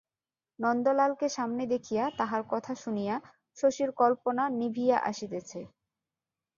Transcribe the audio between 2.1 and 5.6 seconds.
তাহার কথা শুনিয়া, শশীর কল্পনা নিভিয়া আসিতেছে।